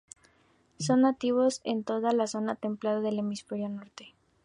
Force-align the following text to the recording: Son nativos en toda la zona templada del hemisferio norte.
Son 0.79 1.01
nativos 1.01 1.61
en 1.63 1.83
toda 1.83 2.11
la 2.11 2.25
zona 2.25 2.55
templada 2.55 3.01
del 3.01 3.19
hemisferio 3.19 3.69
norte. 3.69 4.15